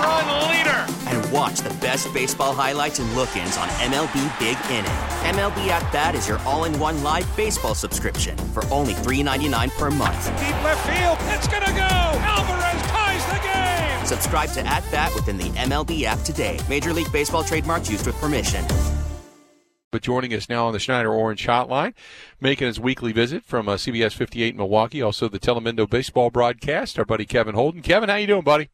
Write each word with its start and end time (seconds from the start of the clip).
watch 1.51 1.59
the 1.61 1.79
best 1.81 2.13
baseball 2.13 2.53
highlights 2.53 2.99
and 2.99 3.13
look-ins 3.13 3.57
on 3.57 3.67
MLB 3.69 4.39
Big 4.39 4.57
Inning. 4.69 4.85
MLB 5.35 5.67
At 5.67 5.91
Bat 5.91 6.15
is 6.15 6.27
your 6.27 6.39
all-in-one 6.39 7.03
live 7.03 7.27
baseball 7.35 7.75
subscription 7.75 8.37
for 8.53 8.65
only 8.67 8.93
$3.99 8.93 9.77
per 9.77 9.91
month. 9.91 10.25
Deep 10.39 10.63
left 10.63 10.87
field, 10.87 11.17
it's 11.33 11.47
gonna 11.47 11.65
go. 11.71 12.19
Alvarez 12.21 12.81
ties 12.89 13.25
the 13.25 13.39
game. 13.43 14.05
Subscribe 14.05 14.49
to 14.51 14.65
At 14.65 14.89
Bat 14.91 15.13
within 15.15 15.37
the 15.37 15.49
MLB 15.49 16.03
app 16.03 16.19
today. 16.19 16.59
Major 16.69 16.93
League 16.93 17.11
Baseball 17.11 17.43
trademarks 17.43 17.89
used 17.89 18.05
with 18.05 18.15
permission. 18.15 18.65
But 19.91 20.03
joining 20.03 20.33
us 20.33 20.47
now 20.47 20.67
on 20.67 20.73
the 20.73 20.79
Schneider 20.79 21.11
Orange 21.11 21.45
Hotline, 21.45 21.93
making 22.39 22.67
his 22.67 22.79
weekly 22.79 23.11
visit 23.11 23.43
from 23.43 23.67
uh, 23.67 23.75
CBS 23.75 24.13
58 24.13 24.51
in 24.51 24.57
Milwaukee, 24.57 25.01
also 25.01 25.27
the 25.27 25.37
Telemundo 25.37 25.89
baseball 25.89 26.29
broadcast, 26.29 26.97
our 26.97 27.03
buddy 27.03 27.25
Kevin 27.25 27.55
Holden. 27.55 27.81
Kevin, 27.81 28.07
how 28.07 28.15
you 28.15 28.27
doing, 28.27 28.43
buddy? 28.43 28.69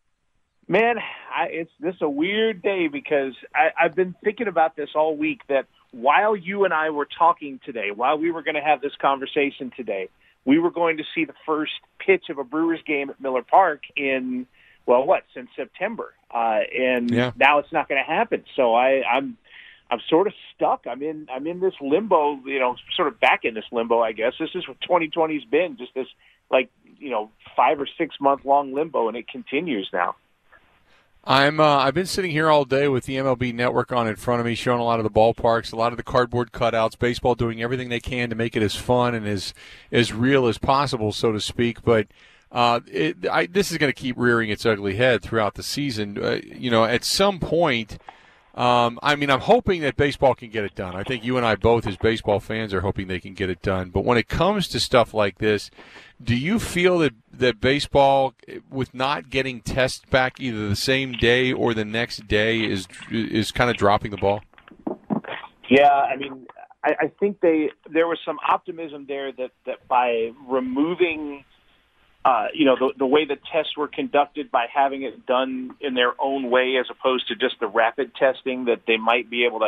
Man, 0.67 0.97
I, 0.97 1.45
it's 1.45 1.71
this 1.79 1.95
is 1.95 2.01
a 2.01 2.09
weird 2.09 2.61
day 2.61 2.87
because 2.87 3.33
I, 3.55 3.69
I've 3.79 3.95
been 3.95 4.15
thinking 4.23 4.47
about 4.47 4.75
this 4.75 4.89
all 4.95 5.15
week. 5.15 5.41
That 5.47 5.65
while 5.91 6.35
you 6.35 6.65
and 6.65 6.73
I 6.73 6.89
were 6.89 7.07
talking 7.17 7.59
today, 7.65 7.91
while 7.95 8.17
we 8.17 8.31
were 8.31 8.43
going 8.43 8.55
to 8.55 8.61
have 8.61 8.81
this 8.81 8.91
conversation 9.01 9.71
today, 9.75 10.09
we 10.43 10.59
were 10.59 10.71
going 10.71 10.97
to 10.97 11.03
see 11.15 11.23
the 11.23 11.35
first 11.45 11.71
pitch 12.05 12.25
of 12.29 12.37
a 12.37 12.43
Brewers 12.43 12.81
game 12.85 13.09
at 13.09 13.21
Miller 13.21 13.43
Park 13.43 13.83
in 13.95 14.45
well, 14.85 15.05
what 15.05 15.23
since 15.33 15.49
September, 15.55 16.13
uh, 16.33 16.59
and 16.77 17.11
yeah. 17.11 17.31
now 17.37 17.59
it's 17.59 17.71
not 17.71 17.87
going 17.87 18.01
to 18.03 18.09
happen. 18.09 18.43
So 18.55 18.73
I, 18.73 19.03
I'm 19.03 19.37
I'm 19.89 19.99
sort 20.09 20.27
of 20.27 20.33
stuck. 20.53 20.85
I'm 20.85 21.01
in 21.01 21.27
I'm 21.33 21.47
in 21.47 21.61
this 21.61 21.73
limbo, 21.79 22.41
you 22.45 22.59
know, 22.59 22.75
sort 22.95 23.07
of 23.07 23.19
back 23.21 23.41
in 23.43 23.53
this 23.53 23.65
limbo, 23.71 24.01
I 24.01 24.11
guess. 24.11 24.33
This 24.37 24.49
is 24.53 24.67
what 24.67 24.77
2020's 24.81 25.45
been, 25.45 25.77
just 25.77 25.93
this 25.93 26.07
like, 26.49 26.69
you 26.97 27.09
know, 27.09 27.29
5 27.55 27.81
or 27.81 27.87
6 27.97 28.15
month 28.21 28.45
long 28.45 28.73
limbo 28.73 29.07
and 29.09 29.17
it 29.17 29.27
continues 29.27 29.89
now. 29.91 30.15
I'm 31.27 31.59
uh, 31.59 31.79
I've 31.79 31.93
been 31.93 32.05
sitting 32.05 32.31
here 32.31 32.49
all 32.49 32.63
day 32.63 32.87
with 32.87 33.03
the 33.03 33.17
MLB 33.17 33.53
network 33.53 33.91
on 33.91 34.07
in 34.07 34.15
front 34.15 34.39
of 34.39 34.45
me 34.45 34.55
showing 34.55 34.79
a 34.79 34.83
lot 34.85 35.01
of 35.01 35.03
the 35.03 35.09
ballparks, 35.09 35.73
a 35.73 35.75
lot 35.75 35.91
of 35.91 35.97
the 35.97 36.03
cardboard 36.03 36.53
cutouts, 36.53 36.97
baseball 36.97 37.35
doing 37.35 37.61
everything 37.61 37.89
they 37.89 37.99
can 37.99 38.29
to 38.29 38.35
make 38.35 38.55
it 38.55 38.63
as 38.63 38.75
fun 38.75 39.13
and 39.13 39.27
as 39.27 39.53
as 39.91 40.13
real 40.13 40.47
as 40.47 40.57
possible, 40.57 41.11
so 41.11 41.33
to 41.33 41.41
speak, 41.41 41.83
but 41.83 42.07
uh, 42.49 42.79
it, 42.87 43.27
I, 43.27 43.45
this 43.45 43.73
is 43.73 43.77
going 43.77 43.91
to 43.91 44.01
keep 44.01 44.15
rearing 44.17 44.49
its 44.49 44.65
ugly 44.65 44.95
head 44.95 45.21
throughout 45.21 45.55
the 45.55 45.63
season. 45.63 46.17
Uh, 46.17 46.39
you 46.45 46.71
know, 46.71 46.85
at 46.85 47.03
some 47.03 47.39
point, 47.39 47.97
um, 48.57 48.97
I 49.03 49.15
mean, 49.15 49.29
I'm 49.29 49.41
hoping 49.41 49.81
that 49.81 49.95
baseball 49.95 50.33
can 50.33 50.49
get 50.49 50.63
it 50.63 50.73
done. 50.73 50.95
I 50.95 51.03
think 51.03 51.23
you 51.23 51.37
and 51.37 51.45
I 51.45 51.53
both, 51.53 51.85
as 51.85 51.95
baseball 51.95 52.39
fans, 52.39 52.73
are 52.73 52.81
hoping 52.81 53.07
they 53.07 53.19
can 53.19 53.35
get 53.35 53.51
it 53.51 53.61
done. 53.61 53.91
But 53.91 54.03
when 54.03 54.17
it 54.17 54.27
comes 54.27 54.67
to 54.69 54.79
stuff 54.79 55.13
like 55.13 55.37
this, 55.37 55.69
do 56.21 56.35
you 56.35 56.57
feel 56.57 56.97
that 56.99 57.13
that 57.31 57.61
baseball, 57.61 58.33
with 58.71 58.95
not 58.95 59.29
getting 59.29 59.61
tests 59.61 60.03
back 60.09 60.39
either 60.39 60.67
the 60.67 60.75
same 60.75 61.11
day 61.11 61.53
or 61.53 61.75
the 61.75 61.85
next 61.85 62.27
day, 62.27 62.61
is 62.61 62.87
is 63.11 63.51
kind 63.51 63.69
of 63.69 63.77
dropping 63.77 64.09
the 64.09 64.17
ball? 64.17 64.41
Yeah, 65.69 65.91
I 65.91 66.15
mean, 66.15 66.47
I, 66.83 66.95
I 66.99 67.11
think 67.19 67.41
they 67.41 67.69
there 67.87 68.07
was 68.07 68.17
some 68.25 68.39
optimism 68.49 69.05
there 69.07 69.31
that 69.33 69.51
that 69.67 69.87
by 69.87 70.31
removing 70.47 71.45
uh, 72.25 72.47
you 72.53 72.65
know, 72.65 72.75
the, 72.75 72.93
the 72.97 73.05
way 73.05 73.25
the 73.25 73.37
tests 73.53 73.77
were 73.77 73.87
conducted 73.87 74.51
by 74.51 74.65
having 74.73 75.03
it 75.03 75.25
done 75.25 75.75
in 75.79 75.93
their 75.93 76.13
own 76.19 76.49
way 76.49 76.75
as 76.79 76.85
opposed 76.89 77.27
to 77.29 77.35
just 77.35 77.59
the 77.59 77.67
rapid 77.67 78.13
testing, 78.15 78.65
that 78.65 78.81
they 78.85 78.97
might 78.97 79.29
be 79.29 79.45
able 79.45 79.59
to, 79.59 79.67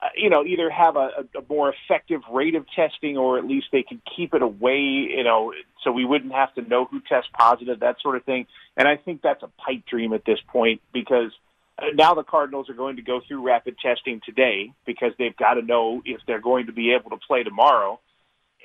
uh, 0.00 0.08
you 0.16 0.30
know, 0.30 0.44
either 0.44 0.70
have 0.70 0.96
a, 0.96 1.26
a 1.36 1.42
more 1.48 1.72
effective 1.74 2.20
rate 2.32 2.54
of 2.54 2.64
testing 2.76 3.16
or 3.16 3.36
at 3.36 3.44
least 3.44 3.66
they 3.72 3.82
could 3.82 4.00
keep 4.16 4.32
it 4.32 4.42
away, 4.42 4.78
you 4.78 5.24
know, 5.24 5.52
so 5.82 5.90
we 5.90 6.04
wouldn't 6.04 6.32
have 6.32 6.54
to 6.54 6.62
know 6.62 6.84
who 6.84 7.00
tests 7.00 7.30
positive, 7.36 7.80
that 7.80 7.96
sort 8.00 8.16
of 8.16 8.24
thing. 8.24 8.46
And 8.76 8.86
I 8.86 8.96
think 8.96 9.22
that's 9.22 9.42
a 9.42 9.48
pipe 9.48 9.84
dream 9.90 10.12
at 10.12 10.24
this 10.24 10.38
point 10.46 10.80
because 10.92 11.32
uh, 11.78 11.86
now 11.94 12.14
the 12.14 12.22
Cardinals 12.22 12.68
are 12.70 12.74
going 12.74 12.96
to 12.96 13.02
go 13.02 13.20
through 13.26 13.44
rapid 13.44 13.76
testing 13.84 14.20
today 14.24 14.72
because 14.86 15.12
they've 15.18 15.36
got 15.36 15.54
to 15.54 15.62
know 15.62 16.02
if 16.04 16.20
they're 16.26 16.40
going 16.40 16.66
to 16.66 16.72
be 16.72 16.92
able 16.92 17.10
to 17.10 17.18
play 17.26 17.42
tomorrow. 17.42 17.98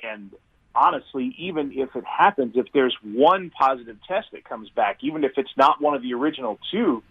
And 0.02 0.30
honestly, 0.74 1.34
even 1.38 1.72
if 1.72 1.94
it 1.94 2.04
happens, 2.04 2.54
if 2.56 2.66
there's 2.74 2.96
one 3.02 3.50
positive 3.50 3.96
test 4.08 4.28
that 4.32 4.44
comes 4.44 4.68
back, 4.70 4.98
even 5.02 5.24
if 5.24 5.32
it's 5.36 5.56
not 5.56 5.80
one 5.80 5.94
of 5.94 6.02
the 6.02 6.14
original 6.14 6.58
two, 6.70 7.02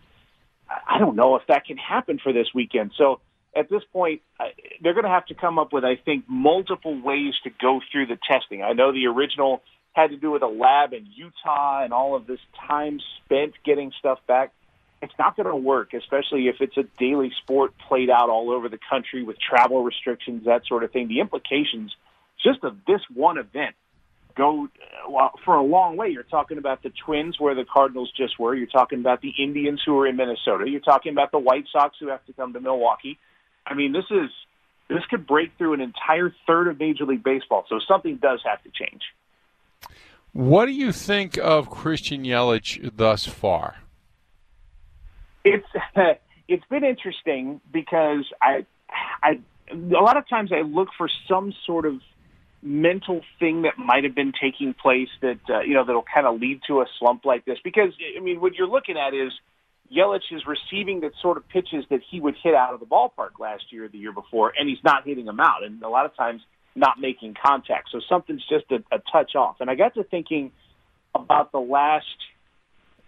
I 0.69 0.97
don't 0.99 1.15
know 1.15 1.35
if 1.35 1.43
that 1.47 1.65
can 1.65 1.77
happen 1.77 2.19
for 2.21 2.33
this 2.33 2.47
weekend. 2.53 2.91
So 2.97 3.19
at 3.55 3.69
this 3.69 3.83
point, 3.91 4.21
they're 4.81 4.93
going 4.93 5.05
to 5.05 5.09
have 5.09 5.25
to 5.27 5.33
come 5.33 5.59
up 5.59 5.71
with, 5.71 5.83
I 5.83 5.95
think, 5.95 6.25
multiple 6.27 6.99
ways 7.01 7.33
to 7.43 7.51
go 7.61 7.79
through 7.91 8.07
the 8.07 8.17
testing. 8.29 8.63
I 8.63 8.73
know 8.73 8.91
the 8.91 9.07
original 9.07 9.61
had 9.93 10.09
to 10.09 10.17
do 10.17 10.31
with 10.31 10.41
a 10.41 10.47
lab 10.47 10.93
in 10.93 11.05
Utah 11.13 11.83
and 11.83 11.93
all 11.93 12.15
of 12.15 12.25
this 12.25 12.39
time 12.67 12.99
spent 13.23 13.53
getting 13.63 13.91
stuff 13.99 14.19
back. 14.27 14.51
It's 15.01 15.13
not 15.19 15.35
going 15.35 15.47
to 15.47 15.55
work, 15.55 15.93
especially 15.93 16.47
if 16.47 16.55
it's 16.61 16.77
a 16.77 16.83
daily 16.97 17.31
sport 17.43 17.73
played 17.87 18.09
out 18.09 18.29
all 18.29 18.49
over 18.51 18.69
the 18.69 18.79
country 18.89 19.21
with 19.23 19.37
travel 19.39 19.83
restrictions, 19.83 20.45
that 20.45 20.65
sort 20.65 20.83
of 20.83 20.91
thing. 20.91 21.07
The 21.07 21.19
implications– 21.19 21.95
just 22.43 22.63
of 22.63 22.77
this 22.85 23.01
one 23.13 23.37
event 23.37 23.75
go 24.35 24.67
well, 25.07 25.31
for 25.45 25.55
a 25.55 25.63
long 25.63 25.95
way. 25.97 26.09
You're 26.09 26.23
talking 26.23 26.57
about 26.57 26.83
the 26.83 26.91
Twins, 27.05 27.39
where 27.39 27.55
the 27.55 27.65
Cardinals 27.65 28.11
just 28.15 28.39
were. 28.39 28.55
You're 28.55 28.67
talking 28.67 28.99
about 28.99 29.21
the 29.21 29.33
Indians, 29.37 29.81
who 29.85 29.97
are 29.99 30.07
in 30.07 30.15
Minnesota. 30.15 30.65
You're 30.67 30.79
talking 30.79 31.11
about 31.11 31.31
the 31.31 31.39
White 31.39 31.65
Sox, 31.71 31.95
who 31.99 32.07
have 32.07 32.25
to 32.25 32.33
come 32.33 32.53
to 32.53 32.59
Milwaukee. 32.59 33.17
I 33.65 33.73
mean, 33.73 33.93
this 33.93 34.05
is 34.09 34.29
this 34.89 35.05
could 35.09 35.25
break 35.25 35.51
through 35.57 35.73
an 35.73 35.81
entire 35.81 36.33
third 36.45 36.67
of 36.67 36.79
Major 36.79 37.05
League 37.05 37.23
Baseball. 37.23 37.65
So 37.69 37.79
something 37.87 38.17
does 38.17 38.41
have 38.45 38.61
to 38.63 38.69
change. 38.69 39.01
What 40.33 40.65
do 40.65 40.71
you 40.71 40.91
think 40.91 41.37
of 41.37 41.69
Christian 41.69 42.23
Yelich 42.23 42.91
thus 42.95 43.25
far? 43.25 43.77
It's 45.43 45.67
it's 46.47 46.65
been 46.69 46.83
interesting 46.83 47.61
because 47.71 48.25
I 48.41 48.65
I 49.21 49.39
a 49.71 49.75
lot 50.01 50.17
of 50.17 50.27
times 50.27 50.51
I 50.51 50.61
look 50.61 50.89
for 50.97 51.09
some 51.27 51.53
sort 51.65 51.85
of 51.85 52.01
mental 52.63 53.21
thing 53.39 53.63
that 53.63 53.77
might 53.77 54.03
have 54.05 54.15
been 54.15 54.31
taking 54.41 54.73
place 54.73 55.09
that 55.21 55.39
uh, 55.49 55.61
you 55.61 55.73
know 55.73 55.85
that'll 55.85 56.05
kind 56.13 56.25
of 56.25 56.39
lead 56.39 56.61
to 56.67 56.81
a 56.81 56.85
slump 56.99 57.25
like 57.25 57.45
this? 57.45 57.57
Because 57.63 57.93
I 58.17 58.21
mean, 58.21 58.39
what 58.39 58.55
you're 58.55 58.67
looking 58.67 58.95
at 58.97 59.13
is 59.13 59.31
Yelich 59.95 60.31
is 60.31 60.43
receiving 60.47 61.01
the 61.01 61.11
sort 61.21 61.37
of 61.37 61.47
pitches 61.49 61.85
that 61.89 61.99
he 62.09 62.19
would 62.19 62.35
hit 62.41 62.55
out 62.55 62.73
of 62.73 62.79
the 62.79 62.85
ballpark 62.85 63.39
last 63.39 63.65
year 63.71 63.87
the 63.87 63.97
year 63.97 64.13
before, 64.13 64.53
and 64.57 64.67
he's 64.67 64.83
not 64.83 65.05
hitting 65.05 65.25
them 65.25 65.39
out, 65.39 65.63
and 65.63 65.83
a 65.83 65.89
lot 65.89 66.05
of 66.05 66.15
times 66.15 66.41
not 66.75 66.99
making 66.99 67.35
contact. 67.45 67.89
So 67.91 67.99
something's 68.09 68.43
just 68.47 68.65
a, 68.71 68.83
a 68.95 68.99
touch 69.11 69.35
off. 69.35 69.57
And 69.59 69.69
I 69.69 69.75
got 69.75 69.93
to 69.95 70.03
thinking 70.03 70.51
about 71.13 71.51
the 71.51 71.59
last 71.59 72.05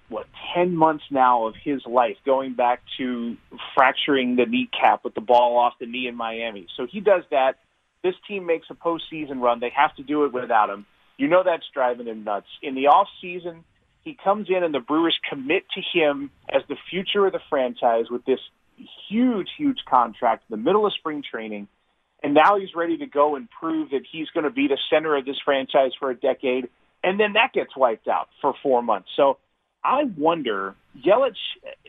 what 0.09 0.27
ten 0.53 0.75
months 0.75 1.03
now 1.09 1.47
of 1.47 1.55
his 1.63 1.81
life, 1.87 2.17
going 2.25 2.53
back 2.53 2.81
to 2.97 3.37
fracturing 3.73 4.35
the 4.35 4.45
kneecap 4.45 5.03
with 5.03 5.15
the 5.15 5.21
ball 5.21 5.57
off 5.57 5.73
the 5.79 5.87
knee 5.87 6.07
in 6.07 6.15
Miami. 6.15 6.67
So 6.77 6.85
he 6.85 6.99
does 6.99 7.23
that 7.31 7.57
this 8.05 8.13
team 8.27 8.45
makes 8.45 8.67
a 8.69 8.75
postseason 8.75 9.41
run. 9.41 9.59
They 9.59 9.71
have 9.75 9.95
to 9.95 10.03
do 10.03 10.25
it 10.25 10.31
without 10.31 10.69
him. 10.69 10.85
You 11.17 11.27
know 11.27 11.41
that's 11.43 11.65
driving 11.73 12.05
him 12.05 12.23
nuts. 12.23 12.45
In 12.61 12.75
the 12.75 12.87
off 12.87 13.07
season, 13.19 13.63
he 14.03 14.15
comes 14.23 14.47
in 14.47 14.63
and 14.63 14.71
the 14.71 14.79
Brewers 14.79 15.17
commit 15.27 15.63
to 15.73 15.81
him 15.81 16.29
as 16.47 16.61
the 16.69 16.75
future 16.91 17.25
of 17.25 17.33
the 17.33 17.39
franchise 17.49 18.05
with 18.11 18.23
this 18.23 18.39
huge, 19.09 19.47
huge 19.57 19.79
contract 19.89 20.43
in 20.47 20.59
the 20.59 20.63
middle 20.63 20.85
of 20.85 20.93
spring 20.93 21.23
training. 21.29 21.67
And 22.21 22.35
now 22.35 22.59
he's 22.59 22.75
ready 22.75 22.97
to 22.99 23.07
go 23.07 23.35
and 23.35 23.49
prove 23.49 23.89
that 23.89 24.01
he's 24.11 24.29
going 24.29 24.43
to 24.43 24.51
be 24.51 24.67
the 24.67 24.77
center 24.91 25.15
of 25.15 25.25
this 25.25 25.37
franchise 25.43 25.91
for 25.99 26.11
a 26.11 26.15
decade. 26.15 26.69
And 27.03 27.19
then 27.19 27.33
that 27.33 27.53
gets 27.53 27.75
wiped 27.75 28.07
out 28.07 28.27
for 28.39 28.53
four 28.61 28.83
months. 28.83 29.09
So 29.15 29.39
I 29.83 30.03
wonder, 30.15 30.75
Yelich, 31.03 31.41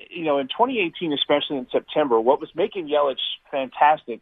you 0.09 0.25
know, 0.25 0.39
in 0.39 0.49
2018, 0.49 1.13
especially 1.13 1.59
in 1.59 1.67
September, 1.71 2.19
what 2.19 2.41
was 2.41 2.49
making 2.55 2.89
Yelich 2.89 3.21
fantastic 3.51 4.21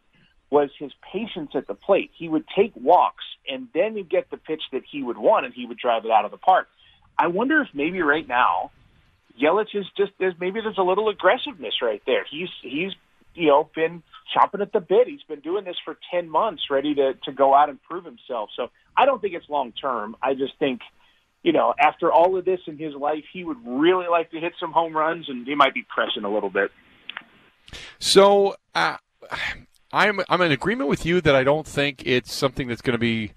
was 0.54 0.70
his 0.78 0.92
patience 1.12 1.50
at 1.54 1.66
the 1.66 1.74
plate. 1.74 2.10
He 2.16 2.28
would 2.28 2.44
take 2.56 2.72
walks 2.76 3.24
and 3.48 3.66
then 3.74 3.96
he'd 3.96 4.08
get 4.08 4.30
the 4.30 4.36
pitch 4.36 4.62
that 4.72 4.82
he 4.90 5.02
would 5.02 5.18
want 5.18 5.44
and 5.46 5.52
he 5.52 5.66
would 5.66 5.78
drive 5.78 6.04
it 6.04 6.10
out 6.12 6.24
of 6.24 6.30
the 6.30 6.36
park. 6.36 6.68
I 7.18 7.26
wonder 7.26 7.60
if 7.62 7.68
maybe 7.74 8.00
right 8.02 8.26
now 8.26 8.70
Yelich 9.40 9.74
is 9.74 9.86
just 9.96 10.12
there's 10.20 10.34
maybe 10.38 10.60
there's 10.60 10.78
a 10.78 10.82
little 10.82 11.08
aggressiveness 11.08 11.74
right 11.82 12.02
there. 12.06 12.24
He's 12.30 12.48
he's 12.62 12.92
you 13.34 13.48
know, 13.48 13.68
been 13.74 14.02
chomping 14.34 14.60
at 14.60 14.72
the 14.72 14.80
bit. 14.80 15.08
He's 15.08 15.22
been 15.28 15.40
doing 15.40 15.64
this 15.64 15.76
for 15.84 15.96
10 16.12 16.28
months, 16.28 16.62
ready 16.70 16.94
to, 16.94 17.14
to 17.24 17.32
go 17.32 17.54
out 17.54 17.68
and 17.68 17.82
prove 17.82 18.04
himself. 18.04 18.50
So 18.56 18.70
I 18.96 19.06
don't 19.06 19.20
think 19.20 19.34
it's 19.34 19.48
long 19.48 19.72
term. 19.72 20.16
I 20.22 20.34
just 20.34 20.52
think, 20.58 20.80
you 21.42 21.52
know, 21.52 21.74
after 21.78 22.12
all 22.12 22.36
of 22.38 22.44
this 22.44 22.60
in 22.66 22.78
his 22.78 22.94
life, 22.94 23.24
he 23.32 23.44
would 23.44 23.58
really 23.66 24.06
like 24.08 24.30
to 24.30 24.40
hit 24.40 24.52
some 24.60 24.72
home 24.72 24.96
runs, 24.96 25.28
and 25.28 25.46
he 25.46 25.54
might 25.54 25.74
be 25.74 25.82
pressing 25.82 26.24
a 26.24 26.32
little 26.32 26.50
bit. 26.50 26.70
So 27.98 28.54
uh, 28.74 28.98
I'm 29.94 30.20
I'm 30.28 30.40
in 30.42 30.52
agreement 30.52 30.90
with 30.90 31.06
you 31.06 31.20
that 31.20 31.34
I 31.34 31.44
don't 31.44 31.66
think 31.66 32.02
it's 32.04 32.32
something 32.32 32.68
that's 32.68 32.82
going 32.82 32.92
to 32.94 32.98
be 32.98 33.32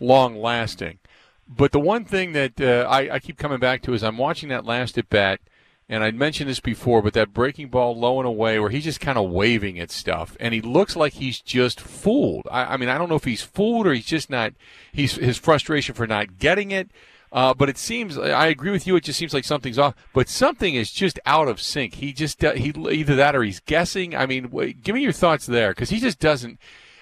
long 0.00 0.36
lasting. 0.36 0.98
But 1.46 1.72
the 1.72 1.80
one 1.80 2.04
thing 2.04 2.32
that 2.32 2.60
uh, 2.60 2.86
I, 2.88 3.14
I 3.14 3.18
keep 3.18 3.38
coming 3.38 3.58
back 3.58 3.82
to 3.82 3.94
is 3.94 4.02
I'm 4.02 4.18
watching 4.18 4.48
that 4.50 4.64
last 4.64 4.98
at 4.98 5.08
bat 5.08 5.40
and 5.88 6.04
I'd 6.04 6.14
mentioned 6.14 6.50
this 6.50 6.60
before, 6.60 7.00
but 7.00 7.14
that 7.14 7.32
breaking 7.32 7.68
ball 7.68 7.98
low 7.98 8.18
and 8.18 8.28
away 8.28 8.58
where 8.58 8.68
he's 8.68 8.84
just 8.84 9.00
kind 9.00 9.16
of 9.16 9.30
waving 9.30 9.78
at 9.78 9.90
stuff, 9.90 10.36
and 10.38 10.52
he 10.52 10.60
looks 10.60 10.96
like 10.96 11.14
he's 11.14 11.40
just 11.40 11.80
fooled. 11.80 12.46
I, 12.50 12.74
I 12.74 12.76
mean, 12.76 12.90
I 12.90 12.98
don't 12.98 13.08
know 13.08 13.14
if 13.14 13.24
he's 13.24 13.42
fooled 13.42 13.86
or 13.86 13.94
he's 13.94 14.04
just 14.04 14.28
not. 14.28 14.52
He's 14.92 15.14
his 15.14 15.38
frustration 15.38 15.94
for 15.94 16.06
not 16.06 16.38
getting 16.38 16.70
it. 16.70 16.90
Uh, 17.30 17.52
but 17.52 17.68
it 17.68 17.76
seems 17.76 18.16
I 18.16 18.46
agree 18.46 18.70
with 18.70 18.86
you. 18.86 18.96
It 18.96 19.04
just 19.04 19.18
seems 19.18 19.34
like 19.34 19.44
something's 19.44 19.78
off. 19.78 19.94
But 20.14 20.28
something 20.28 20.74
is 20.74 20.90
just 20.90 21.20
out 21.26 21.48
of 21.48 21.60
sync. 21.60 21.94
He 21.94 22.12
just 22.12 22.40
he 22.42 22.72
either 22.90 23.16
that 23.16 23.36
or 23.36 23.42
he's 23.42 23.60
guessing. 23.60 24.16
I 24.16 24.26
mean, 24.26 24.50
wait, 24.50 24.82
give 24.82 24.94
me 24.94 25.02
your 25.02 25.12
thoughts 25.12 25.46
there 25.46 25.70
because 25.70 25.90
he 25.90 26.00
just 26.00 26.18
doesn't. 26.18 26.58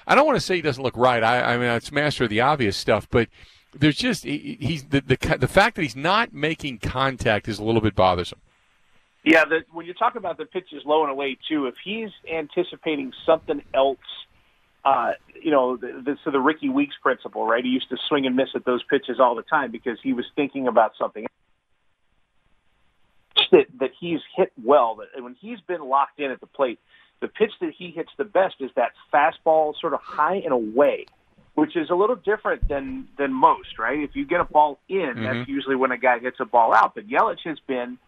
I 0.07 0.15
don't 0.15 0.27
want 0.27 0.37
to 0.37 0.45
say 0.45 0.57
he 0.57 0.63
doesn't 0.63 0.83
look 0.83 0.97
right. 0.97 1.23
I, 1.23 1.55
I 1.55 1.57
mean, 1.57 1.69
it's 1.69 1.93
master 1.93 2.25
of 2.25 2.31
the 2.31 2.41
obvious 2.41 2.77
stuff, 2.77 3.09
but 3.11 3.29
there's 3.73 3.97
just 3.97 4.25
he, 4.25 4.57
he's 4.61 4.85
the, 4.85 5.01
the 5.01 5.39
the 5.39 5.49
fact 5.49 5.77
that 5.77 5.83
he's 5.83 5.97
not 5.97 6.33
making 6.33 6.79
contact 6.79 7.49
is 7.49 7.59
a 7.59 7.65
little 7.65 7.81
bit 7.81 7.95
bothersome. 7.95 8.41
Yeah, 9.25 9.45
the, 9.45 9.65
when 9.73 9.87
you 9.87 9.95
talk 9.95 10.15
about 10.15 10.39
the 10.39 10.45
pitches 10.45 10.83
low 10.85 11.03
and 11.03 11.11
away 11.11 11.37
too, 11.49 11.67
if 11.67 11.75
he's 11.85 12.11
anticipating 12.33 13.13
something 13.27 13.61
else, 13.75 13.99
uh, 14.87 15.15
you 15.43 15.51
know, 15.51 15.77
the, 15.77 16.01
the, 16.05 16.17
so 16.25 16.31
the 16.31 16.39
Rickie 16.39 16.69
Weeks 16.69 16.95
principle, 17.03 17.45
right? 17.45 17.65
He 17.65 17.71
used 17.71 17.89
to 17.89 17.97
swing 18.09 18.25
and 18.25 18.37
miss 18.37 18.51
at 18.55 18.65
those 18.65 18.85
pitches 18.85 19.19
all 19.19 19.35
the 19.35 19.43
time 19.43 19.73
because 19.73 19.99
he 20.01 20.13
was 20.13 20.25
thinking 20.37 20.69
about 20.69 20.93
something 20.97 21.27
that 23.51 23.67
that 23.81 23.91
he's 23.99 24.21
hit 24.37 24.53
well. 24.63 24.97
That 24.97 25.23
when 25.23 25.35
he's 25.41 25.61
been 25.61 25.81
locked 25.81 26.21
in 26.21 26.31
at 26.31 26.41
the 26.41 26.47
plate, 26.47 26.79
the 27.21 27.27
pitch 27.27 27.51
that 27.61 27.73
he 27.77 27.91
hits 27.91 28.11
the 28.17 28.25
best 28.25 28.55
is 28.61 28.71
that 28.77 28.93
fastball, 29.13 29.75
sort 29.81 29.93
of 29.93 30.01
high 30.03 30.37
and 30.37 30.53
away, 30.53 31.07
which 31.55 31.77
is 31.77 31.91
a 31.91 31.95
little 31.97 32.17
different 32.17 32.69
than 32.69 33.09
than 33.19 33.33
most, 33.33 33.81
right? 33.81 33.99
If 33.99 34.15
you 34.15 34.25
get 34.25 34.41
a 34.41 34.45
ball 34.45 34.79
in, 34.89 34.99
mm-hmm. 34.99 35.25
that's 35.25 35.49
usually 35.49 35.75
when 35.75 35.91
a 35.91 35.99
guy 35.99 36.21
hits 36.21 36.37
a 36.39 36.45
ball 36.45 36.73
out. 36.73 36.95
But 36.95 37.09
Yelich 37.09 37.41
has 37.45 37.59
been 37.67 37.99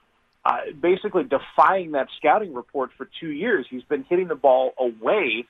uh, 0.44 0.58
basically 0.80 1.24
defying 1.24 1.92
that 1.92 2.06
scouting 2.18 2.54
report 2.54 2.90
for 2.96 3.08
two 3.18 3.30
years. 3.30 3.66
He's 3.68 3.82
been 3.82 4.04
hitting 4.04 4.28
the 4.28 4.36
ball 4.36 4.74
away 4.78 5.44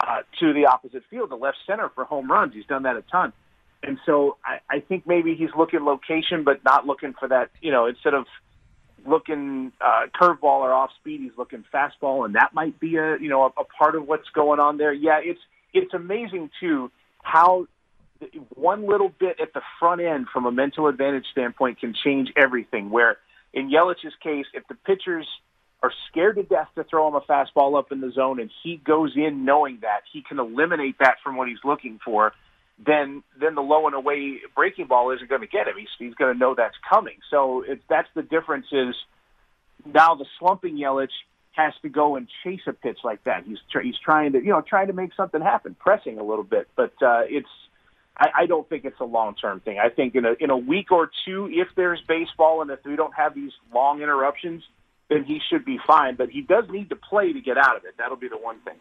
uh, 0.00 0.22
to 0.40 0.52
the 0.52 0.66
opposite 0.66 1.02
field, 1.10 1.30
the 1.30 1.36
left 1.36 1.58
center 1.66 1.90
for 1.94 2.04
home 2.04 2.30
runs. 2.30 2.54
He's 2.54 2.66
done 2.66 2.84
that 2.84 2.96
a 2.96 3.02
ton. 3.02 3.32
And 3.82 3.98
so 4.04 4.36
I, 4.44 4.58
I 4.76 4.80
think 4.80 5.06
maybe 5.06 5.34
he's 5.34 5.50
looking 5.56 5.84
location, 5.84 6.44
but 6.44 6.64
not 6.64 6.86
looking 6.86 7.14
for 7.18 7.28
that, 7.28 7.50
you 7.60 7.70
know, 7.70 7.86
instead 7.86 8.14
of 8.14 8.26
looking 9.06 9.72
uh, 9.80 10.06
curveball 10.20 10.60
or 10.60 10.72
off 10.72 10.90
speed, 10.98 11.20
he's 11.20 11.36
looking 11.38 11.64
fastball. 11.72 12.24
And 12.24 12.34
that 12.34 12.52
might 12.52 12.80
be 12.80 12.96
a, 12.96 13.16
you 13.18 13.28
know, 13.28 13.44
a, 13.44 13.60
a 13.60 13.64
part 13.64 13.94
of 13.94 14.06
what's 14.06 14.28
going 14.30 14.60
on 14.60 14.78
there. 14.78 14.92
Yeah, 14.92 15.20
it's, 15.22 15.40
it's 15.72 15.94
amazing 15.94 16.50
too 16.58 16.90
how 17.22 17.66
one 18.54 18.86
little 18.88 19.12
bit 19.20 19.38
at 19.40 19.52
the 19.52 19.60
front 19.78 20.00
end 20.00 20.26
from 20.32 20.46
a 20.46 20.52
mental 20.52 20.86
advantage 20.86 21.26
standpoint 21.32 21.80
can 21.80 21.94
change 22.04 22.32
everything 22.36 22.90
where 22.90 23.18
in 23.52 23.70
Yelich's 23.70 24.14
case, 24.22 24.46
if 24.54 24.66
the 24.68 24.74
pitchers 24.74 25.26
are 25.82 25.92
scared 26.10 26.36
to 26.36 26.42
death 26.42 26.68
to 26.74 26.84
throw 26.84 27.08
him 27.08 27.14
a 27.14 27.20
fastball 27.20 27.78
up 27.78 27.92
in 27.92 28.00
the 28.00 28.10
zone 28.10 28.40
and 28.40 28.50
he 28.62 28.76
goes 28.76 29.12
in 29.14 29.44
knowing 29.44 29.78
that 29.82 30.00
he 30.12 30.22
can 30.22 30.38
eliminate 30.38 30.96
that 30.98 31.16
from 31.22 31.36
what 31.36 31.48
he's 31.48 31.58
looking 31.64 31.98
for, 32.04 32.32
then 32.84 33.22
then 33.40 33.54
the 33.54 33.62
low 33.62 33.86
and 33.86 33.94
away 33.94 34.40
breaking 34.54 34.86
ball 34.86 35.10
isn't 35.10 35.28
going 35.28 35.40
to 35.40 35.46
get 35.46 35.66
him. 35.68 35.74
He's 35.78 35.88
he's 35.98 36.14
going 36.14 36.32
to 36.32 36.38
know 36.38 36.54
that's 36.54 36.76
coming. 36.88 37.16
So 37.30 37.64
it's 37.66 37.82
that's 37.88 38.08
the 38.14 38.22
difference 38.22 38.66
is 38.72 38.94
now 39.84 40.14
the 40.14 40.26
slumping 40.38 40.76
Yelich 40.76 41.08
has 41.52 41.72
to 41.82 41.88
go 41.88 42.16
and 42.16 42.28
chase 42.44 42.60
a 42.66 42.72
pitch 42.72 42.98
like 43.02 43.24
that. 43.24 43.44
He's 43.44 43.58
tr- 43.70 43.80
he's 43.80 43.98
trying 43.98 44.32
to 44.32 44.38
you 44.38 44.50
know 44.50 44.62
trying 44.62 44.88
to 44.88 44.92
make 44.92 45.14
something 45.14 45.40
happen, 45.40 45.76
pressing 45.78 46.18
a 46.18 46.22
little 46.22 46.44
bit, 46.44 46.68
but 46.76 46.92
uh, 47.02 47.22
it's 47.28 47.48
I, 48.16 48.42
I 48.42 48.46
don't 48.46 48.68
think 48.68 48.84
it's 48.84 49.00
a 49.00 49.04
long 49.04 49.34
term 49.34 49.60
thing. 49.60 49.78
I 49.78 49.88
think 49.88 50.14
in 50.14 50.24
a 50.24 50.34
in 50.38 50.50
a 50.50 50.56
week 50.56 50.92
or 50.92 51.10
two, 51.24 51.48
if 51.50 51.68
there's 51.76 52.00
baseball 52.06 52.62
and 52.62 52.70
if 52.70 52.80
we 52.84 52.96
don't 52.96 53.14
have 53.14 53.34
these 53.34 53.52
long 53.74 54.02
interruptions, 54.02 54.62
then 55.08 55.24
he 55.24 55.40
should 55.50 55.64
be 55.64 55.78
fine. 55.86 56.16
But 56.16 56.30
he 56.30 56.42
does 56.42 56.64
need 56.70 56.90
to 56.90 56.96
play 56.96 57.32
to 57.32 57.40
get 57.40 57.58
out 57.58 57.76
of 57.76 57.84
it. 57.84 57.94
That'll 57.98 58.16
be 58.16 58.28
the 58.28 58.38
one 58.38 58.60
thing. 58.60 58.76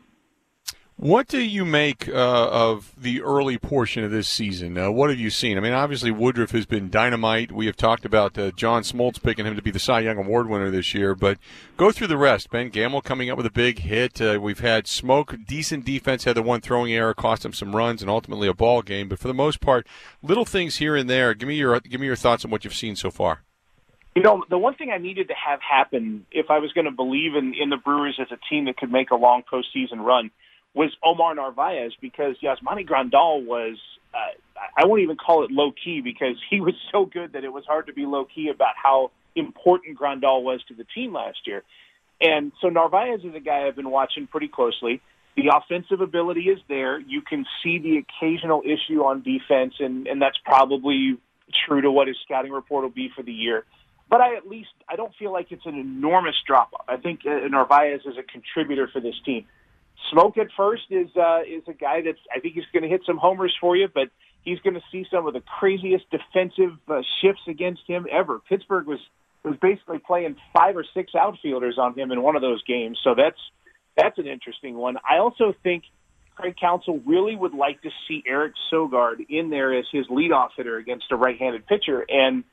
What 0.98 1.27
do 1.27 1.42
you 1.42 1.66
make 1.66 2.07
uh, 2.07 2.13
of 2.13 2.94
the 2.98 3.22
early 3.22 3.57
portion 3.57 4.06
of 4.06 4.12
this 4.12 4.30
season? 4.30 4.77
Uh, 4.77 4.89
what 4.89 5.10
have 5.10 5.19
you 5.19 5.30
seen? 5.30 5.57
I 5.57 5.60
mean, 5.60 5.74
obviously 5.74 6.10
Woodruff 6.10 6.51
has 6.51 6.66
been 6.66 6.89
dynamite. 6.89 7.51
We 7.51 7.66
have 7.66 7.75
talked 7.75 8.06
about 8.06 8.38
uh, 8.38 8.51
John 8.51 8.83
Smoltz 8.83 9.22
picking 9.22 9.45
him 9.45 9.57
to 9.57 9.62
be 9.62 9.72
the 9.72 9.80
Cy 9.80 10.00
Young 10.00 10.18
Award 10.18 10.48
winner 10.48 10.72
this 10.72 10.94
year, 10.94 11.13
but 11.13 11.38
go 11.75 11.92
through 11.92 12.07
the 12.07 12.18
rest. 12.18 12.50
Ben 12.50 12.69
Gamel 12.69 13.01
coming 13.01 13.30
up 13.30 13.36
with 13.36 13.45
a 13.45 13.51
big 13.51 13.80
hit. 13.80 14.22
Uh, 14.22 14.39
we've 14.42 14.62
had 14.62 14.86
Smoak, 14.86 15.45
decent 15.45 15.83
defense, 15.83 16.24
had 16.24 16.38
the 16.38 16.42
one 16.42 16.62
throwing 16.62 16.94
error, 16.94 17.13
cost 17.13 17.44
him 17.44 17.51
some 17.51 17.75
runs, 17.75 18.01
and 18.01 18.10
ultimately 18.10 18.48
a 18.48 18.54
ball 18.54 18.81
game. 18.81 19.10
But 19.10 19.19
for 19.19 19.27
the 19.27 19.33
most 19.33 19.60
part, 19.60 19.86
little 20.24 20.45
things 20.45 20.77
here 20.77 20.95
and 20.95 21.10
there. 21.10 21.33
Give 21.33 21.50
me 21.50 21.56
your 21.56 21.77
give 21.81 22.00
me 22.00 22.07
your 22.07 22.16
thoughts 22.16 22.45
on 22.45 22.51
what 22.51 22.63
you've 22.63 22.74
seen 22.74 22.95
so 22.95 23.12
far. 23.12 23.45
You 24.16 24.24
know, 24.24 24.46
the 24.50 24.58
one 24.58 24.76
thing 24.76 24.92
I 24.92 24.98
needed 24.98 25.28
to 25.28 25.34
have 25.34 25.60
happen 25.62 26.26
if 26.32 26.50
I 26.50 26.60
was 26.60 26.72
going 26.72 26.86
to 26.86 26.92
believe 26.92 27.36
in, 27.36 27.54
in 27.54 27.70
the 27.70 27.78
Brewers 27.78 28.18
as 28.20 28.28
a 28.32 28.40
team 28.50 28.66
that 28.66 28.78
could 28.78 28.92
make 28.92 29.12
a 29.12 29.16
long 29.16 29.44
postseason 29.52 30.00
run– 30.00 30.32
was 30.76 30.92
Omar 31.04 31.34
Narvaez 31.34 31.94
because 32.02 32.36
Yasmani 32.44 32.88
Grandal 32.88 33.46
was 33.46 33.78
uh, 34.14 34.60
I 34.78 34.86
won't 34.86 35.02
even 35.02 35.16
call 35.16 35.44
it 35.44 35.52
low 35.52 35.72
key 35.72 36.02
because 36.02 36.36
he 36.50 36.62
was 36.62 36.74
so 36.92 37.06
good 37.06 37.34
that 37.34 37.44
it 37.44 37.52
was 37.52 37.64
hard 37.66 37.88
to 37.88 37.94
be 37.94 38.06
low 38.06 38.26
key 38.26 38.50
about 38.54 38.76
how 38.82 39.12
important 39.36 39.98
Grandal 39.98 40.44
was 40.44 40.62
to 40.68 40.74
the 40.74 40.86
team 40.96 41.14
last 41.14 41.40
year. 41.46 41.64
And 42.22 42.52
so 42.62 42.68
Narvaez 42.70 43.22
is 43.24 43.36
a 43.36 43.40
guy 43.40 43.68
I've 43.68 43.76
been 43.76 43.90
watching 43.90 44.28
pretty 44.28 44.48
closely. 44.48 45.02
The 45.36 45.52
offensive 45.54 46.00
ability 46.00 46.44
is 46.44 46.60
there. 46.70 46.98
You 47.00 47.22
can 47.22 47.46
see 47.62 47.80
the 47.80 47.98
occasional 47.98 48.62
issue 48.64 49.02
on 49.02 49.22
defense, 49.22 49.74
and, 49.80 50.08
and 50.08 50.22
that's 50.22 50.38
probably 50.46 51.18
true 51.68 51.82
to 51.82 51.92
what 51.92 52.08
his 52.08 52.16
scouting 52.24 52.52
report 52.52 52.84
will 52.84 52.90
be 52.90 53.10
for 53.14 53.22
the 53.22 53.34
year. 53.34 53.66
But 54.10 54.22
I 54.22 54.36
at 54.36 54.48
least 54.48 54.69
I 54.88 54.96
don't 54.96 55.13
feel 55.18 55.34
like 55.34 55.52
it's 55.52 55.66
an 55.66 55.75
enormous 55.75 56.36
drop 56.46 56.74
off. 56.74 56.86
I 56.88 56.98
think 56.98 57.22
uh, 57.25 57.48
Narvaez 57.48 58.02
is 58.06 58.18
a 58.18 58.24
contributor 58.24 58.88
for 58.92 59.00
this 59.02 59.16
team. 59.25 59.46
Smoak 60.13 60.38
at 60.38 60.48
first 60.56 60.84
is 60.90 61.10
uh, 61.16 61.42
is 61.42 61.63
a 61.68 61.74
guy 61.74 62.02
that's 62.02 62.19
I 62.34 62.40
think 62.40 62.54
he's 62.54 62.66
going 62.72 62.84
to 62.84 62.90
hit 62.90 63.02
some 63.06 63.18
homers 63.18 63.56
for 63.60 63.75
you, 63.75 63.88
but 63.91 64.10
he's 64.44 64.60
going 64.60 64.75
to 64.75 64.84
see 64.91 65.06
some 65.10 65.25
of 65.25 65.34
the 65.34 65.41
craziest 65.41 66.06
defensive 66.12 66.77
uh, 66.88 67.01
shifts 67.22 67.41
against 67.48 67.82
him 67.88 68.06
ever. 68.12 68.39
Pittsburgh 68.48 68.86
was 68.86 69.00
was 69.44 69.56
basically 69.62 70.00
playing 70.00 70.36
five 70.53 70.75
or 70.75 70.86
six 70.94 71.13
outfielders 71.15 71.77
on 71.77 71.98
him 71.98 72.12
in 72.12 72.22
one 72.22 72.36
of 72.36 72.41
those 72.41 72.63
games, 72.63 73.00
so 73.03 73.15
that's 73.15 73.39
that's 73.96 74.18
an 74.20 74.27
interesting 74.27 74.75
one. 74.75 74.98
I 74.98 75.18
also 75.18 75.53
think 75.63 75.84
Craig 76.36 76.56
Counsell 76.60 77.00
really 77.06 77.36
would 77.36 77.53
like 77.53 77.82
to 77.84 77.89
see 78.08 78.24
Eric 78.27 78.53
Sogard 78.72 79.25
in 79.30 79.50
there 79.50 79.74
as 79.74 79.86
his 79.91 80.08
leadoff 80.08 80.50
hitter 80.58 80.77
against 80.77 81.06
a 81.12 81.15
right-handed 81.15 81.65
pitcher, 81.65 82.06
and 82.08 82.44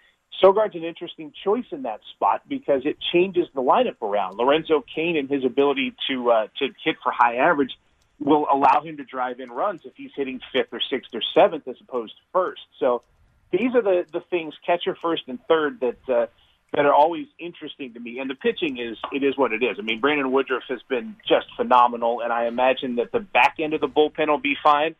Sogard's 0.40 0.74
an 0.74 0.84
interesting 0.84 1.32
choice 1.44 1.66
in 1.70 1.82
that 1.82 2.00
spot 2.14 2.42
because 2.48 2.82
it 2.84 2.96
changes 3.12 3.46
the 3.54 3.62
lineup 3.62 4.00
around. 4.02 4.36
Lorenzo 4.36 4.84
Cain 4.94 5.16
and 5.16 5.28
his 5.28 5.44
ability 5.44 5.94
to 6.08 6.30
uh, 6.30 6.46
to 6.58 6.68
hit 6.84 6.96
for 7.02 7.12
high 7.12 7.36
average 7.36 7.72
will 8.18 8.46
allow 8.52 8.82
him 8.82 8.96
to 8.96 9.04
drive 9.04 9.40
in 9.40 9.50
runs 9.50 9.82
if 9.84 9.92
he's 9.96 10.10
hitting 10.14 10.40
fifth 10.52 10.72
or 10.72 10.80
sixth 10.90 11.14
or 11.14 11.22
seventh 11.34 11.66
as 11.68 11.76
opposed 11.80 12.14
to 12.16 12.22
first. 12.32 12.62
So 12.78 13.02
these 13.50 13.74
are 13.74 13.82
the 13.82 14.04
the 14.12 14.20
things 14.30 14.54
catcher 14.64 14.96
first 15.00 15.24
and 15.28 15.38
third 15.46 15.80
that 15.80 16.08
uh, 16.08 16.26
that 16.74 16.86
are 16.86 16.94
always 16.94 17.26
interesting 17.38 17.92
to 17.94 18.00
me. 18.00 18.18
And 18.18 18.30
the 18.30 18.34
pitching 18.34 18.78
is 18.78 18.96
it 19.12 19.22
is 19.22 19.36
what 19.36 19.52
it 19.52 19.62
is. 19.62 19.76
I 19.78 19.82
mean, 19.82 20.00
Brandon 20.00 20.32
Woodruff 20.32 20.64
has 20.68 20.80
been 20.88 21.16
just 21.28 21.46
phenomenal, 21.56 22.20
and 22.20 22.32
I 22.32 22.46
imagine 22.46 22.96
that 22.96 23.12
the 23.12 23.20
back 23.20 23.56
end 23.58 23.74
of 23.74 23.80
the 23.80 23.88
bullpen 23.88 24.28
will 24.28 24.38
be 24.38 24.56
fine. 24.62 24.94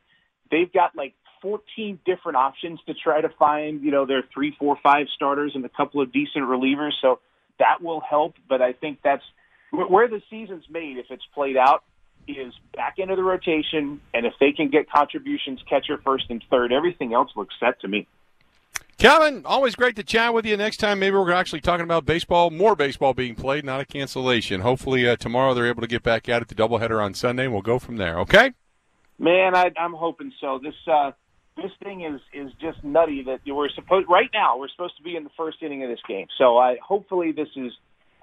They've 0.50 0.70
got 0.70 0.94
like 0.94 1.14
14 1.42 1.98
different 2.06 2.36
options 2.36 2.80
to 2.86 2.94
try 2.94 3.20
to 3.20 3.28
find, 3.28 3.82
you 3.82 3.90
know, 3.90 4.06
their 4.06 4.22
three, 4.32 4.56
four, 4.58 4.78
five 4.82 5.06
starters 5.14 5.52
and 5.54 5.64
a 5.64 5.68
couple 5.68 6.00
of 6.00 6.12
decent 6.12 6.44
relievers. 6.44 6.92
So 7.02 7.18
that 7.58 7.82
will 7.82 8.00
help. 8.00 8.34
But 8.48 8.62
I 8.62 8.72
think 8.72 9.00
that's 9.02 9.24
where 9.70 10.08
the 10.08 10.22
season's 10.30 10.64
made 10.70 10.98
if 10.98 11.06
it's 11.10 11.24
played 11.34 11.56
out 11.56 11.84
is 12.28 12.54
back 12.74 12.98
into 12.98 13.16
the 13.16 13.22
rotation. 13.22 14.00
And 14.14 14.24
if 14.24 14.34
they 14.40 14.52
can 14.52 14.70
get 14.70 14.90
contributions, 14.90 15.60
catcher 15.68 15.98
first 15.98 16.26
and 16.30 16.42
third, 16.50 16.72
everything 16.72 17.12
else 17.12 17.30
looks 17.36 17.54
set 17.58 17.80
to 17.80 17.88
me. 17.88 18.06
Kevin, 18.98 19.44
always 19.44 19.74
great 19.74 19.96
to 19.96 20.04
chat 20.04 20.32
with 20.32 20.46
you. 20.46 20.56
Next 20.56 20.76
time, 20.76 21.00
maybe 21.00 21.16
we're 21.16 21.32
actually 21.32 21.60
talking 21.60 21.82
about 21.82 22.06
baseball, 22.06 22.50
more 22.50 22.76
baseball 22.76 23.14
being 23.14 23.34
played, 23.34 23.64
not 23.64 23.80
a 23.80 23.84
cancellation. 23.84 24.60
Hopefully, 24.60 25.08
uh, 25.08 25.16
tomorrow 25.16 25.54
they're 25.54 25.66
able 25.66 25.80
to 25.80 25.88
get 25.88 26.04
back 26.04 26.28
at 26.28 26.40
it, 26.40 26.46
the 26.46 26.54
doubleheader 26.54 27.02
on 27.02 27.12
Sunday, 27.12 27.44
and 27.44 27.52
we'll 27.52 27.62
go 27.62 27.80
from 27.80 27.96
there. 27.96 28.20
Okay? 28.20 28.52
Man, 29.18 29.56
I, 29.56 29.72
I'm 29.76 29.92
hoping 29.92 30.32
so. 30.40 30.60
This 30.62 30.74
uh, 30.86 31.10
this 31.56 31.70
thing 31.82 32.02
is 32.02 32.20
is 32.32 32.52
just 32.60 32.82
nutty 32.82 33.24
that 33.24 33.40
we're 33.46 33.68
supposed 33.70 34.08
right 34.08 34.30
now 34.32 34.58
we're 34.58 34.68
supposed 34.68 34.96
to 34.96 35.02
be 35.02 35.16
in 35.16 35.24
the 35.24 35.30
first 35.36 35.58
inning 35.62 35.82
of 35.82 35.90
this 35.90 36.00
game. 36.08 36.26
So 36.38 36.58
I 36.58 36.76
hopefully 36.82 37.32
this 37.32 37.48
is 37.56 37.72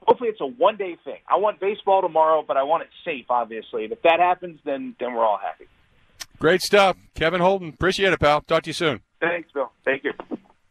hopefully 0.05 0.29
it's 0.29 0.41
a 0.41 0.47
one 0.47 0.77
day 0.77 0.97
thing. 1.03 1.19
I 1.27 1.37
want 1.37 1.59
baseball 1.59 2.01
tomorrow, 2.01 2.43
but 2.47 2.57
I 2.57 2.63
want 2.63 2.83
it 2.83 2.89
safe, 3.05 3.25
obviously. 3.29 3.83
And 3.83 3.93
if 3.93 4.01
that 4.03 4.19
happens, 4.19 4.59
then 4.65 4.95
then 4.99 5.13
we're 5.13 5.25
all 5.25 5.39
happy. 5.41 5.65
Great 6.39 6.61
stuff, 6.61 6.97
Kevin 7.15 7.41
Holden. 7.41 7.69
Appreciate 7.69 8.13
it, 8.13 8.19
pal. 8.19 8.41
Talk 8.41 8.63
to 8.63 8.69
you 8.69 8.73
soon. 8.73 9.01
Thanks, 9.19 9.49
Bill. 9.53 9.71
Thank 9.83 10.05
you. 10.05 10.13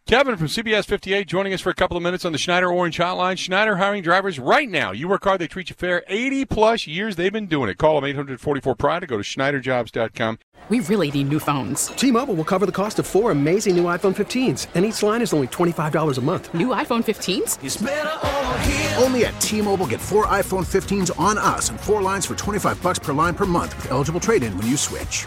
Kevin 0.09 0.39
from 0.39 0.47
CBS 0.47 0.87
58 0.87 1.27
joining 1.29 1.53
us 1.53 1.61
for 1.61 1.69
a 1.69 1.75
couple 1.75 1.95
of 1.95 2.03
minutes 2.03 2.25
on 2.25 2.33
the 2.33 2.39
Schneider 2.39 2.73
Orange 2.73 2.97
Hotline. 2.97 3.37
Schneider 3.37 3.77
hiring 3.77 4.03
drivers 4.03 4.39
right 4.39 4.67
now. 4.67 4.91
You 4.91 5.07
work 5.07 5.25
hard, 5.25 5.39
they 5.39 5.47
treat 5.47 5.69
you 5.69 5.77
fair. 5.77 6.03
80 6.09 6.47
plus 6.47 6.87
years 6.87 7.17
they've 7.17 7.31
been 7.31 7.45
doing 7.45 7.69
it. 7.69 7.77
Call 7.77 7.97
them 7.97 8.09
844 8.09 8.75
Pride 8.75 9.03
or 9.03 9.07
go 9.07 9.19
to 9.19 9.23
SchneiderJobs.com. 9.23 10.39
We 10.71 10.81
really 10.81 11.11
need 11.11 11.29
new 11.29 11.39
phones. 11.39 11.89
T 11.89 12.11
Mobile 12.11 12.35
will 12.35 12.45
cover 12.45 12.65
the 12.65 12.73
cost 12.73 12.99
of 12.99 13.07
four 13.07 13.33
amazing 13.33 13.77
new 13.77 13.85
iPhone 13.85 14.17
15s, 14.17 14.69
and 14.75 14.87
each 14.87 15.03
line 15.03 15.21
is 15.21 15.35
only 15.35 15.47
$25 15.49 16.17
a 16.17 16.21
month. 16.23 16.55
New 16.55 16.69
iPhone 16.69 17.05
15s? 17.05 19.03
Only 19.03 19.27
at 19.27 19.39
T 19.43 19.61
Mobile 19.61 19.87
get 19.87 20.01
four 20.01 20.25
iPhone 20.29 20.65
15s 20.65 21.19
on 21.21 21.37
us 21.37 21.69
and 21.69 21.79
four 21.79 22.01
lines 22.01 22.25
for 22.25 22.35
25 22.35 22.83
bucks 22.83 22.99
per 22.99 23.13
line 23.13 23.35
per 23.35 23.45
month 23.45 23.77
with 23.77 23.91
eligible 23.91 24.21
trade 24.21 24.43
in 24.43 24.57
when 24.57 24.67
you 24.67 24.79
switch. 24.79 25.27